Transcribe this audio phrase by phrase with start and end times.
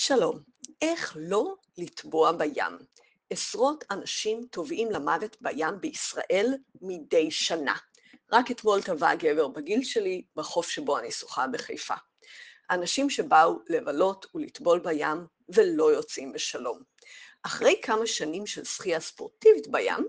[0.00, 0.38] שלום,
[0.82, 2.78] איך לא לטבוע בים?
[3.30, 7.76] עשרות אנשים טובעים למוות בים בישראל מדי שנה.
[8.32, 11.94] רק אתמול טבע גבר בגיל שלי בחוף שבו אני שוחה בחיפה.
[12.70, 16.82] אנשים שבאו לבלות ולטבול בים ולא יוצאים בשלום.
[17.42, 20.06] אחרי כמה שנים של שחייה ספורטיבית בים,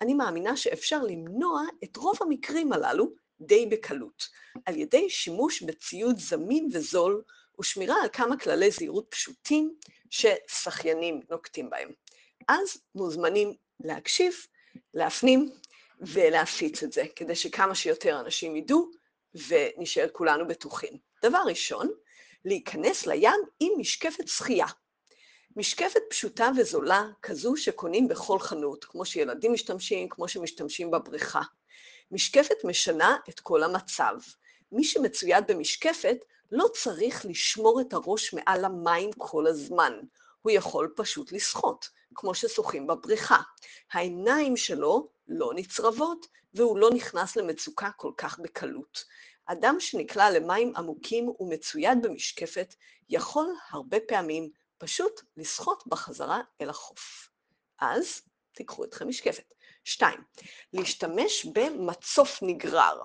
[0.00, 4.28] אני מאמינה שאפשר למנוע את רוב המקרים הללו די בקלות,
[4.66, 7.22] על ידי שימוש בציוד זמין וזול
[7.60, 9.74] ושמירה על כמה כללי זהירות פשוטים
[10.10, 11.90] ששחיינים נוקטים בהם.
[12.48, 14.34] אז מוזמנים להקשיב,
[14.94, 15.50] להפנים
[16.00, 18.90] ולהפיץ את זה, כדי שכמה שיותר אנשים ידעו
[19.48, 20.98] ונשאר כולנו בטוחים.
[21.22, 21.90] דבר ראשון,
[22.44, 24.66] להיכנס לים עם משקפת שחייה.
[25.56, 31.42] משקפת פשוטה וזולה, כזו שקונים בכל חנות, כמו שילדים משתמשים, כמו שמשתמשים בבריכה.
[32.10, 34.14] משקפת משנה את כל המצב.
[34.72, 36.16] מי שמצויד במשקפת
[36.52, 39.92] לא צריך לשמור את הראש מעל המים כל הזמן,
[40.42, 43.38] הוא יכול פשוט לשחות, כמו ששוחים בבריכה.
[43.92, 49.04] העיניים שלו לא נצרבות, והוא לא נכנס למצוקה כל כך בקלות.
[49.46, 52.74] אדם שנקלע למים עמוקים ומצויד במשקפת,
[53.08, 57.30] יכול הרבה פעמים פשוט לשחות בחזרה אל החוף.
[57.80, 59.54] אז תיקחו אתכם משקפת.
[59.84, 60.20] שתיים,
[60.72, 63.00] להשתמש במצוף נגרר.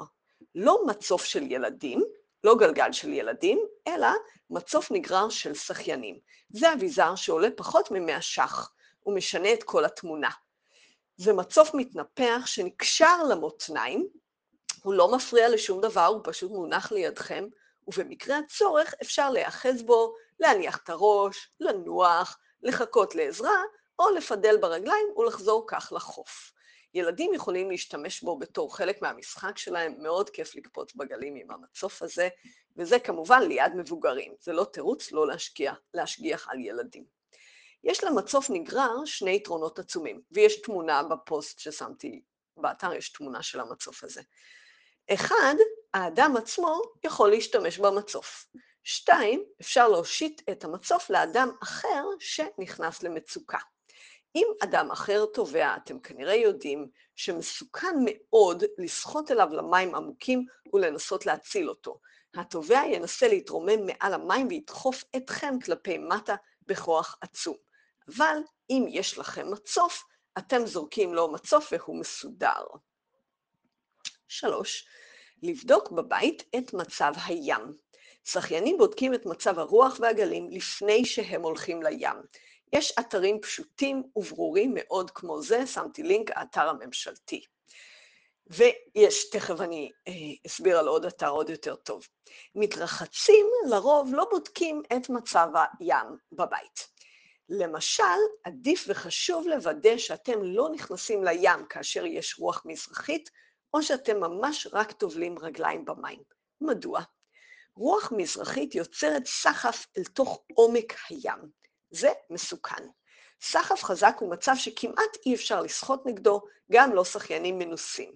[0.56, 2.04] לא מצוף של ילדים,
[2.48, 4.08] לא גלגל של ילדים, אלא
[4.50, 6.20] מצוף נגרר של שחיינים.
[6.50, 10.30] זה אביזר שעולה פחות מ-100 ש"ח, הוא משנה את כל התמונה.
[11.18, 14.08] זה מצוף מתנפח שנקשר למותניים,
[14.84, 17.48] הוא לא מפריע לשום דבר, הוא פשוט מונח לידכם,
[17.88, 23.64] ובמקרה הצורך אפשר להיאחז בו, להניח את הראש, לנוח, לחכות לעזרה,
[24.00, 26.52] או לפדל ברגליים ולחזור כך לחוף.
[26.94, 32.30] ילדים יכולים להשתמש בו בתור חלק מהמשחק שלהם, מאוד כיף לקפוץ בגלים עם המצוף הזה,
[32.78, 37.04] וזה כמובן ליד מבוגרים, זה לא תירוץ לא להשקיע, להשגיח על ילדים.
[37.84, 42.22] יש למצוף נגרר שני יתרונות עצומים, ויש תמונה בפוסט ששמתי
[42.58, 44.22] באתר, יש תמונה של המצוף הזה.
[45.14, 45.56] אחד,
[45.94, 48.48] האדם עצמו יכול להשתמש במצוף.
[48.84, 53.60] שתיים, אפשר להושיט את המצוף לאדם אחר שנכנס למצוקה.
[54.38, 61.70] אם אדם אחר טובע, אתם כנראה יודעים שמסוכן מאוד לשחות אליו למים עמוקים ולנסות להציל
[61.70, 62.00] אותו.
[62.36, 66.36] הטובע ינסה להתרומם מעל המים וידחוף אתכם כלפי מטה
[66.68, 67.56] בכוח עצום.
[68.08, 68.38] אבל
[68.70, 70.04] אם יש לכם מצוף,
[70.38, 72.64] אתם זורקים לו מצוף והוא מסודר.
[74.28, 74.88] שלוש,
[75.44, 77.74] לבדוק בבית את מצב הים.
[78.24, 82.16] שחיינים בודקים את מצב הרוח והגלים לפני שהם הולכים לים.
[82.74, 87.46] יש אתרים פשוטים וברורים מאוד כמו זה, שמתי לינק, האתר הממשלתי.
[88.48, 90.14] ויש, תכף אני אה,
[90.48, 92.08] אסביר על עוד אתר עוד יותר טוב.
[92.56, 95.48] מתרחצים לרוב לא בודקים את מצב
[95.80, 96.88] הים בבית.
[97.50, 98.04] למשל,
[98.44, 103.30] עדיף וחשוב לוודא שאתם לא נכנסים לים כאשר יש רוח מזרחית,
[103.74, 106.20] או שאתם ממש רק טובלים רגליים במים.
[106.62, 107.02] מדוע?
[107.76, 111.57] רוח מזרחית יוצרת סחף אל תוך עומק הים.
[111.92, 112.84] זה מסוכן.
[113.42, 118.12] סחף חזק הוא מצב שכמעט אי אפשר לשחות נגדו, גם לא שחיינים מנוסים.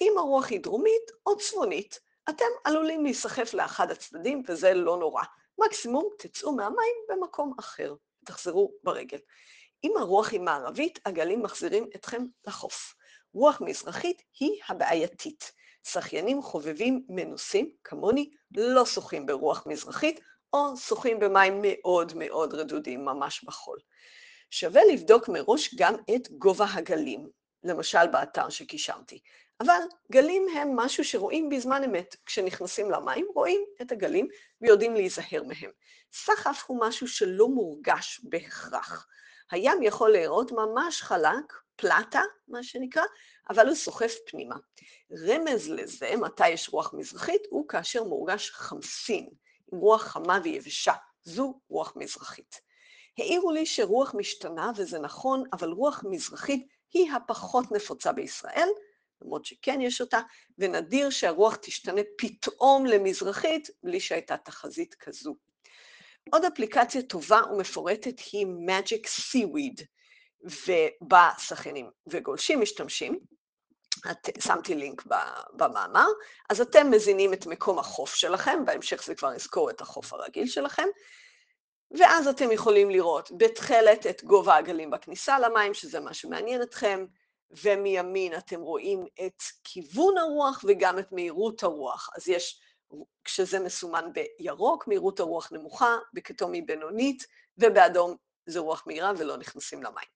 [0.00, 2.00] אם הרוח היא דרומית או צפונית,
[2.30, 5.22] אתם עלולים להיסחף לאחד הצדדים, וזה לא נורא.
[5.58, 7.94] מקסימום תצאו מהמים במקום אחר,
[8.24, 9.18] תחזרו ברגל.
[9.84, 12.94] אם הרוח היא מערבית, הגלים מחזירים אתכם לחוף.
[13.34, 15.52] רוח מזרחית היא הבעייתית.
[15.84, 20.20] שחיינים חובבים מנוסים, כמוני, לא שוחים ברוח מזרחית,
[20.56, 23.78] או שוחים במים מאוד מאוד רדודים, ממש בחול.
[24.50, 27.28] שווה לבדוק מראש גם את גובה הגלים,
[27.64, 29.20] למשל באתר שקישרתי.
[29.60, 29.80] אבל
[30.12, 32.16] גלים הם משהו שרואים בזמן אמת.
[32.26, 34.28] כשנכנסים למים רואים את הגלים
[34.60, 35.70] ויודעים להיזהר מהם.
[36.12, 39.06] סחף הוא משהו שלא מורגש בהכרח.
[39.50, 43.02] הים יכול להיראות ממש חלק, פלטה, מה שנקרא,
[43.50, 44.56] אבל הוא סוחף פנימה.
[45.12, 49.28] רמז לזה, מתי יש רוח מזרחית, הוא כאשר מורגש חמסין.
[49.72, 52.60] רוח חמה ויבשה, זו רוח מזרחית.
[53.18, 58.68] העירו לי שרוח משתנה, וזה נכון, אבל רוח מזרחית היא הפחות נפוצה בישראל,
[59.22, 60.20] למרות שכן יש אותה,
[60.58, 65.36] ונדיר שהרוח תשתנה פתאום למזרחית, בלי שהייתה תחזית כזו.
[66.32, 69.82] עוד אפליקציה טובה ומפורטת היא Magic Seaweed,
[70.44, 73.18] ובה שחיינים וגולשים משתמשים,
[74.10, 75.02] את, שמתי לינק
[75.52, 76.08] במאמר,
[76.50, 80.86] אז אתם מזינים את מקום החוף שלכם, בהמשך זה כבר יזכור את החוף הרגיל שלכם,
[81.98, 87.06] ואז אתם יכולים לראות בתכלת את גובה הגלים בכניסה למים, שזה מה שמעניין אתכם,
[87.50, 92.10] ומימין אתם רואים את כיוון הרוח וגם את מהירות הרוח.
[92.16, 92.60] אז יש
[93.24, 97.26] כשזה מסומן בירוק, מהירות הרוח נמוכה, בכתום היא בינונית,
[97.58, 98.16] ובאדום
[98.46, 100.15] זה רוח מהירה ולא נכנסים למים.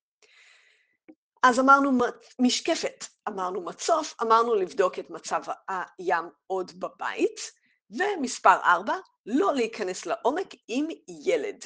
[1.42, 1.90] אז אמרנו
[2.38, 7.52] משקפת, אמרנו מצוף, אמרנו לבדוק את מצב הים עוד בבית,
[7.90, 8.96] ומספר ארבע,
[9.26, 10.88] לא להיכנס לעומק עם
[11.24, 11.64] ילד.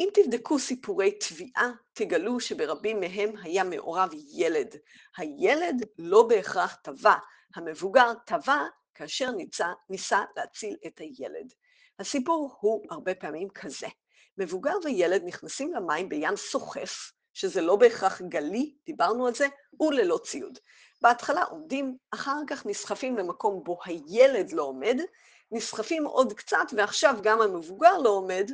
[0.00, 4.76] אם תבדקו סיפורי טביעה, תגלו שברבים מהם היה מעורב ילד.
[5.16, 7.14] הילד לא בהכרח טבע,
[7.54, 8.64] המבוגר טבע
[8.94, 11.52] כאשר ניסה, ניסה להציל את הילד.
[11.98, 13.86] הסיפור הוא הרבה פעמים כזה.
[14.38, 19.46] מבוגר וילד נכנסים למים בים סוחף, שזה לא בהכרח גלי, דיברנו על זה,
[19.80, 20.58] וללא ציוד.
[21.02, 24.96] בהתחלה עומדים, אחר כך נסחפים למקום בו הילד לא עומד,
[25.52, 28.50] נסחפים עוד קצת, ועכשיו גם המבוגר לא עומד,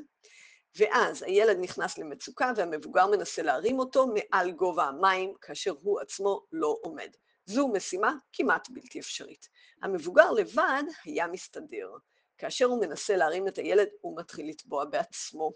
[0.76, 6.78] ואז הילד נכנס למצוקה והמבוגר מנסה להרים אותו מעל גובה המים, כאשר הוא עצמו לא
[6.82, 7.10] עומד.
[7.46, 9.48] זו משימה כמעט בלתי אפשרית.
[9.82, 11.90] המבוגר לבד היה מסתדר.
[12.38, 15.52] כאשר הוא מנסה להרים את הילד, הוא מתחיל לטבוע בעצמו.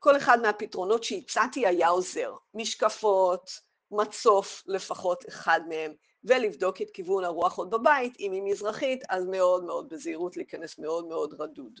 [0.00, 2.34] כל אחד מהפתרונות שהצעתי היה עוזר.
[2.54, 3.50] משקפות,
[3.90, 5.94] מצוף, לפחות אחד מהם,
[6.24, 11.06] ולבדוק את כיוון הרוח עוד בבית, אם היא מזרחית, אז מאוד מאוד בזהירות להיכנס מאוד
[11.06, 11.80] מאוד רדוד.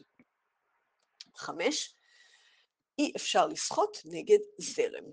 [1.36, 1.94] חמש,
[2.98, 5.04] אי אפשר לשחות נגד זרם.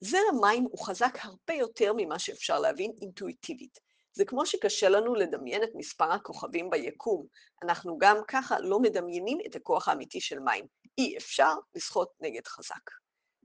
[0.00, 3.78] זרם מים הוא חזק הרבה יותר ממה שאפשר להבין אינטואיטיבית.
[4.12, 7.26] זה כמו שקשה לנו לדמיין את מספר הכוכבים ביקום,
[7.62, 10.66] אנחנו גם ככה לא מדמיינים את הכוח האמיתי של מים.
[10.98, 12.90] אי אפשר לשחות נגד חזק.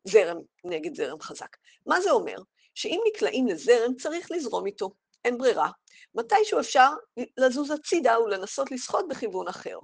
[0.08, 1.58] זרם נגד זרם חזק.
[1.86, 2.38] מה זה אומר?
[2.76, 4.92] שאם נקלעים לזרם צריך לזרום איתו,
[5.26, 5.72] אין ברירה.
[6.16, 6.90] מתישהו אפשר
[7.38, 9.80] לזוז הצידה ולנסות לשחות בכיוון אחר,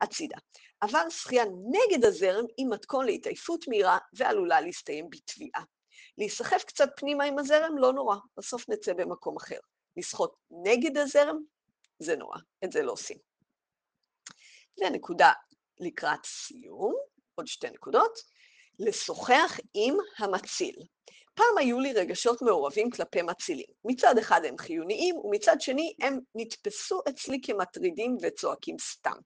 [0.00, 0.38] הצידה.
[0.82, 5.62] אבל שחייה נגד הזרם היא מתכון להתעייפות מהירה ועלולה להסתיים בטביעה.
[6.18, 9.58] להיסחף קצת פנימה עם הזרם, לא נורא, בסוף נצא במקום אחר.
[9.96, 11.38] לשחות נגד הזרם,
[11.98, 13.18] זה נורא, את זה לא עושים.
[14.80, 15.32] ונקודה
[15.80, 16.94] לקראת סיום,
[17.38, 18.18] עוד שתי נקודות,
[18.78, 20.74] לשוחח עם המציל.
[21.34, 23.66] פעם היו לי רגשות מעורבים כלפי מצילים.
[23.84, 29.16] מצד אחד הם חיוניים, ומצד שני הם נתפסו אצלי כמטרידים וצועקים סתם.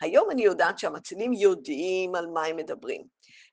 [0.00, 3.02] היום אני יודעת שהמצילים יודעים על מה הם מדברים.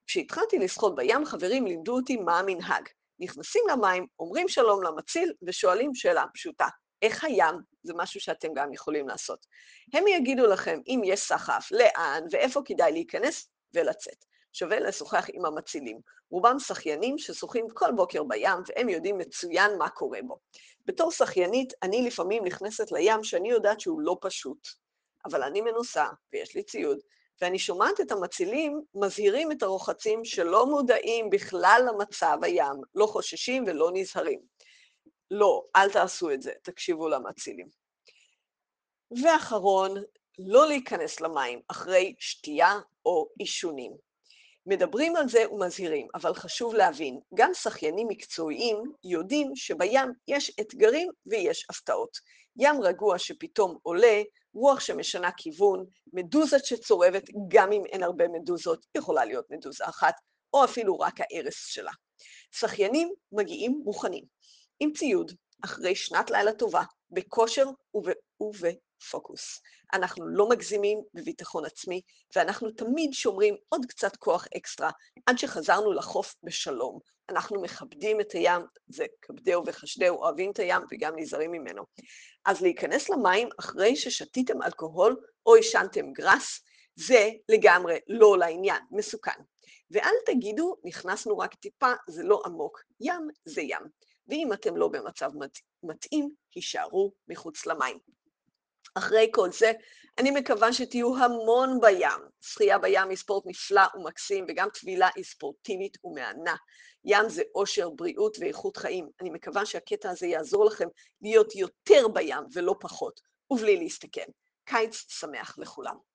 [0.08, 2.90] כשהתחלתי לשחות בים, חברים לימדו אותי מה המנהג.
[3.20, 6.68] נכנסים למים, אומרים שלום למציל ושואלים שאלה פשוטה,
[7.02, 7.56] איך הים?
[7.84, 9.46] זה משהו שאתם גם יכולים לעשות.
[9.94, 14.26] הם יגידו לכם אם יש סחף, לאן ואיפה כדאי להיכנס ולצאת.
[14.54, 16.00] שווה לשוחח עם המצילים.
[16.32, 20.40] רובם שחיינים ששוחים כל בוקר בים, והם יודעים מצוין מה קורה בו.
[20.86, 24.68] בתור שחיינית, אני לפעמים נכנסת לים שאני יודעת שהוא לא פשוט,
[25.26, 27.00] אבל אני מנוסה, ויש לי ציוד,
[27.42, 33.92] ואני שומעת את המצילים מזהירים את הרוחצים שלא מודעים בכלל למצב הים, לא חוששים ולא
[33.94, 34.40] נזהרים.
[35.32, 37.68] לא, אל תעשו את זה, תקשיבו למצילים.
[39.24, 40.04] ואחרון,
[40.48, 42.74] לא להיכנס למים אחרי שתייה
[43.06, 43.92] או עישונים.
[44.66, 51.66] מדברים על זה ומזהירים, אבל חשוב להבין, גם שחיינים מקצועיים יודעים שבים יש אתגרים ויש
[51.70, 52.18] הפתעות.
[52.58, 54.22] ים רגוע שפתאום עולה,
[54.54, 60.14] רוח שמשנה כיוון, מדוזה שצורבת, גם אם אין הרבה מדוזות, יכולה להיות מדוזה אחת,
[60.54, 61.92] או אפילו רק ההרס שלה.
[62.52, 64.24] שחיינים מגיעים מוכנים,
[64.80, 65.32] עם ציוד,
[65.66, 67.66] אחרי שנת לילה טובה, בכושר
[69.00, 69.62] ובפוקוס.
[69.94, 72.02] אנחנו לא מגזימים בביטחון עצמי,
[72.36, 74.92] ואנחנו תמיד שומרים עוד קצת כוח אקסטרה
[75.26, 77.00] עד שחזרנו לחוף בשלום.
[77.30, 81.84] אנחנו מכבדים את הים, זה כבדהו וחשדהו, אוהבים את הים וגם נזהרים ממנו.
[82.46, 85.16] אז להיכנס למים אחרי ששתיתם אלכוהול
[85.46, 86.62] או עישנתם גראס,
[86.96, 89.42] זה לגמרי לא לעניין, מסוכן.
[89.92, 93.82] ואל תגידו, נכנסנו רק טיפה, זה לא עמוק, ים זה ים.
[94.28, 95.32] ואם אתם לא במצב
[95.84, 97.98] מתאים, הישארו מחוץ למים.
[98.96, 99.72] אחרי כל זה,
[100.18, 102.22] אני מקווה שתהיו המון בים.
[102.42, 106.56] שחייה בים היא ספורט נפלא ומקסים, וגם טבילה היא ספורטיבית ומהנה.
[107.06, 109.10] ים זה אושר, בריאות ואיכות חיים.
[109.22, 110.88] אני מקווה שהקטע הזה יעזור לכם
[111.22, 113.20] להיות יותר בים ולא פחות,
[113.52, 114.26] ובלי להסתכן.
[114.66, 115.96] קיץ שמח לכולם.